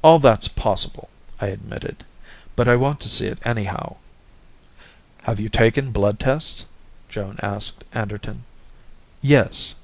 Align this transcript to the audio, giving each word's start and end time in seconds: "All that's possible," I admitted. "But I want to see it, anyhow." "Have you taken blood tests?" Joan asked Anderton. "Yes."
"All 0.00 0.18
that's 0.18 0.48
possible," 0.48 1.10
I 1.38 1.48
admitted. 1.48 2.06
"But 2.56 2.68
I 2.68 2.76
want 2.76 3.00
to 3.00 3.08
see 3.10 3.26
it, 3.26 3.38
anyhow." 3.44 3.96
"Have 5.24 5.40
you 5.40 5.50
taken 5.50 5.92
blood 5.92 6.18
tests?" 6.18 6.64
Joan 7.10 7.36
asked 7.42 7.84
Anderton. 7.92 8.44
"Yes." 9.20 9.74